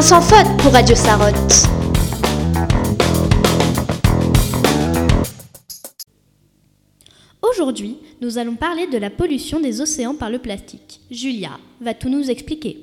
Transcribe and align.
Un 0.00 0.02
sans 0.02 0.22
faute 0.22 0.56
pour 0.62 0.72
Radio 0.72 0.96
Sarotte. 0.96 1.68
Aujourd'hui, 7.42 7.98
nous 8.22 8.38
allons 8.38 8.56
parler 8.56 8.86
de 8.86 8.96
la 8.96 9.10
pollution 9.10 9.60
des 9.60 9.82
océans 9.82 10.14
par 10.14 10.30
le 10.30 10.38
plastique. 10.38 11.02
Julia 11.10 11.60
va 11.82 11.92
tout 11.92 12.08
nous 12.08 12.30
expliquer. 12.30 12.78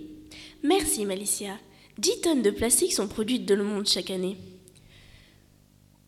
Merci 0.62 1.08
Malicia. 1.08 1.54
10 1.98 2.22
tonnes 2.22 2.44
de 2.44 2.52
plastique 2.52 2.94
sont 2.94 3.08
produites 3.08 3.48
dans 3.48 3.58
le 3.58 3.64
monde 3.64 3.88
chaque 3.88 4.12
année. 4.12 4.38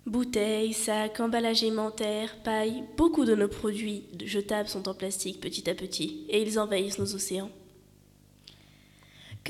Bouteilles, 0.06 0.74
sacs, 0.74 1.20
emballages 1.20 1.64
alimentaires, 1.64 2.38
paille, 2.44 2.84
beaucoup 2.98 3.26
de 3.26 3.34
nos 3.34 3.48
produits 3.48 4.04
jetables 4.24 4.70
sont 4.70 4.88
en 4.88 4.94
plastique 4.94 5.42
petit 5.42 5.68
à 5.72 5.74
petit 5.74 6.28
et 6.30 6.40
ils 6.44 6.60
envahissent 6.60 7.00
nos 7.00 7.16
océans. 7.16 7.50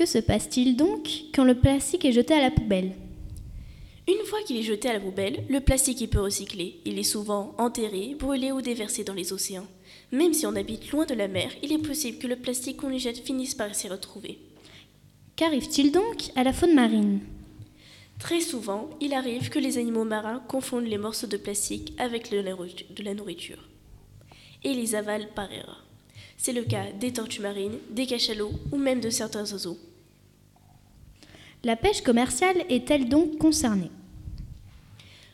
Que 0.00 0.06
se 0.06 0.16
passe-t-il 0.16 0.76
donc 0.76 1.10
quand 1.34 1.44
le 1.44 1.54
plastique 1.54 2.06
est 2.06 2.12
jeté 2.12 2.32
à 2.32 2.40
la 2.40 2.50
poubelle? 2.50 2.92
Une 4.08 4.24
fois 4.24 4.38
qu'il 4.46 4.56
est 4.56 4.62
jeté 4.62 4.88
à 4.88 4.94
la 4.94 5.00
poubelle, 5.00 5.44
le 5.50 5.60
plastique 5.60 6.08
peut 6.08 6.22
recycler. 6.22 6.80
Il 6.86 6.98
est 6.98 7.02
souvent 7.02 7.54
enterré, 7.58 8.16
brûlé 8.18 8.50
ou 8.50 8.62
déversé 8.62 9.04
dans 9.04 9.12
les 9.12 9.34
océans. 9.34 9.66
Même 10.10 10.32
si 10.32 10.46
on 10.46 10.56
habite 10.56 10.90
loin 10.90 11.04
de 11.04 11.12
la 11.12 11.28
mer, 11.28 11.50
il 11.62 11.70
est 11.70 11.86
possible 11.86 12.16
que 12.16 12.28
le 12.28 12.36
plastique 12.36 12.78
qu'on 12.78 12.90
y 12.90 12.98
jette 12.98 13.18
finisse 13.18 13.54
par 13.54 13.74
s'y 13.74 13.88
retrouver. 13.88 14.38
Qu'arrive-t-il 15.36 15.92
donc 15.92 16.30
à 16.34 16.44
la 16.44 16.54
faune 16.54 16.74
marine? 16.74 17.20
Très 18.18 18.40
souvent, 18.40 18.88
il 19.02 19.12
arrive 19.12 19.50
que 19.50 19.58
les 19.58 19.76
animaux 19.76 20.04
marins 20.04 20.42
confondent 20.48 20.86
les 20.86 20.96
morceaux 20.96 21.26
de 21.26 21.36
plastique 21.36 21.92
avec 21.98 22.30
de 22.30 23.02
la 23.02 23.14
nourriture 23.14 23.68
et 24.64 24.72
les 24.72 24.94
avalent 24.94 25.28
par 25.34 25.52
erreur. 25.52 25.89
C'est 26.36 26.52
le 26.52 26.64
cas 26.64 26.92
des 26.92 27.12
tortues 27.12 27.42
marines, 27.42 27.78
des 27.90 28.06
cachalots 28.06 28.52
ou 28.72 28.76
même 28.76 29.00
de 29.00 29.10
certains 29.10 29.50
oiseaux. 29.52 29.78
La 31.62 31.76
pêche 31.76 32.02
commerciale 32.02 32.64
est-elle 32.70 33.08
donc 33.08 33.36
concernée? 33.38 33.90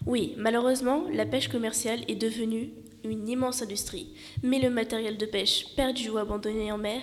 Oui, 0.06 0.34
malheureusement, 0.36 1.04
la 1.12 1.26
pêche 1.26 1.48
commerciale 1.48 2.00
est 2.08 2.16
devenue 2.16 2.70
une 3.04 3.28
immense 3.28 3.62
industrie, 3.62 4.08
mais 4.42 4.58
le 4.58 4.70
matériel 4.70 5.16
de 5.16 5.26
pêche 5.26 5.74
perdu 5.76 6.10
ou 6.10 6.18
abandonné 6.18 6.72
en 6.72 6.78
mer 6.78 7.02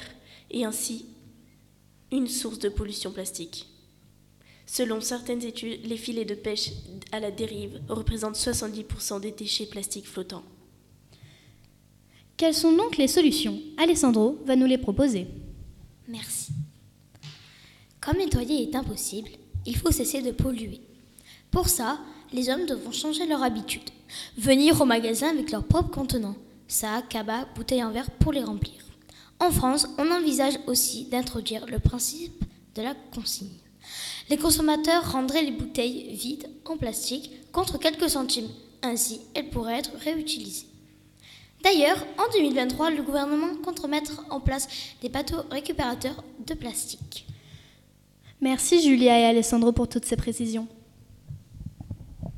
est 0.52 0.66
ainsi 0.66 1.06
une 2.12 2.28
source 2.28 2.59
de 2.59 2.70
pollution 2.70 3.12
plastique. 3.12 3.68
Selon 4.66 5.02
certaines 5.02 5.44
études, 5.44 5.86
les 5.86 5.97
filets 5.97 6.25
de 6.25 6.36
pêche 6.36 6.70
à 7.12 7.20
la 7.20 7.31
dérive 7.31 7.81
représentent 7.90 8.38
70% 8.38 9.20
des 9.20 9.31
déchets 9.31 9.66
plastiques 9.66 10.08
flottants. 10.08 10.44
Quelles 12.44 12.53
sont 12.53 12.73
donc 12.73 12.97
les 12.97 13.08
solutions? 13.08 13.58
Alessandro 13.77 14.38
va 14.44 14.58
nous 14.58 14.66
les 14.66 14.77
proposer. 14.77 15.27
Merci. 16.09 16.52
Comme 18.02 18.17
nettoyer 18.17 18.63
est 18.63 18.75
impossible, 18.75 19.30
il 19.66 19.77
faut 19.77 19.94
cesser 19.94 20.22
de 20.22 20.31
polluer. 20.31 20.81
Pour 21.52 21.69
ça, 21.69 22.00
les 22.33 22.50
hommes 22.50 22.66
devront 22.66 22.91
changer 22.91 23.25
leur 23.27 23.44
habitude. 23.44 23.89
Venir 24.38 24.81
au 24.81 24.83
magasin 24.83 25.30
avec 25.30 25.52
leurs 25.52 25.63
propres 25.63 25.91
contenants, 25.91 26.35
sacs, 26.67 27.08
cabas, 27.08 27.45
bouteilles 27.55 27.81
en 27.85 27.91
verre 27.91 28.11
pour 28.11 28.33
les 28.33 28.44
remplir. 28.44 28.83
En 29.39 29.50
France, 29.50 29.88
on 29.97 30.11
envisage 30.11 30.59
aussi 30.67 31.05
d'introduire 31.05 31.66
le 31.67 31.80
principe 31.80 32.44
de 32.75 32.81
la 32.81 32.94
consigne. 33.16 33.55
Les 34.30 34.35
consommateurs 34.35 35.13
rendraient 35.13 35.44
les 35.44 35.52
bouteilles 35.52 36.13
vides 36.13 36.50
en 36.66 36.75
plastique 36.75 37.31
contre 37.53 37.80
quelques 37.80 38.09
centimes. 38.09 38.50
Ainsi, 38.81 39.22
elles 39.33 39.50
pourraient 39.50 39.80
être 39.80 39.95
réutilisées. 40.03 40.72
D'ailleurs, 41.64 42.06
en 42.17 42.30
2023, 42.33 42.92
le 42.92 43.02
gouvernement 43.02 43.56
compte 43.64 43.80
remettre 43.80 44.25
en 44.30 44.42
place 44.42 44.67
des 45.02 45.08
bateaux 45.08 45.44
récupérateurs 45.50 46.22
de 46.45 46.53
plastique. 46.53 47.25
Merci 48.42 48.83
Julia 48.83 49.17
et 49.17 49.23
Alessandro 49.23 49.72
pour 49.72 49.88
toutes 49.88 50.03
ces 50.03 50.17
précisions. 50.17 50.67